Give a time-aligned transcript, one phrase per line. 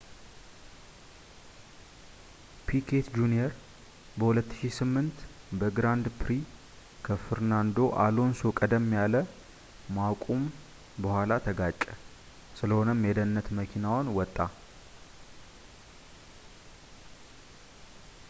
[2.69, 3.51] ፒኬት ጁንየር
[4.21, 5.21] በ2008
[5.59, 6.31] በግራንድ ፕሪ
[7.07, 9.19] ከፈርናንዶ አሎንሶ ቀደም ያለ
[9.99, 10.43] ማቁም
[11.05, 11.81] በኋላ ተጋጨ
[12.61, 14.37] ስለሆነም የደህንነት መኪናውን ወጣ